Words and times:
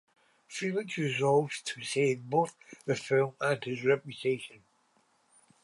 Felix 0.47 0.97
resolves 0.97 1.61
to 1.61 1.83
save 1.83 2.23
both 2.27 2.55
the 2.87 2.95
film 2.95 3.35
and 3.39 3.63
his 3.63 3.85
reputation. 3.85 4.63